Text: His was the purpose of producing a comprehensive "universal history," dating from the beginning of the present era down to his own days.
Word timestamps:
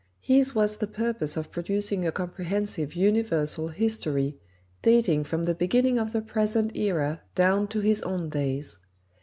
His 0.19 0.55
was 0.55 0.77
the 0.77 0.87
purpose 0.87 1.37
of 1.37 1.51
producing 1.51 2.07
a 2.07 2.11
comprehensive 2.11 2.95
"universal 2.95 3.67
history," 3.67 4.39
dating 4.81 5.25
from 5.25 5.45
the 5.45 5.53
beginning 5.53 5.99
of 5.99 6.11
the 6.11 6.21
present 6.21 6.75
era 6.75 7.21
down 7.35 7.67
to 7.67 7.81
his 7.81 8.01
own 8.01 8.27
days. 8.29 8.77